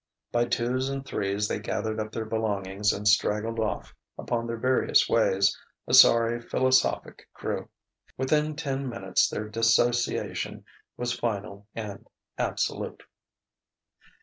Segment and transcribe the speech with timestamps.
[0.31, 5.07] By twos and threes they gathered up their belongings and straggled off upon their various
[5.07, 5.55] ways,
[5.87, 7.69] a sorry, philosophic crew.
[8.17, 10.65] Within ten minutes their dissociation
[10.97, 12.07] was final and
[12.39, 13.03] absolute.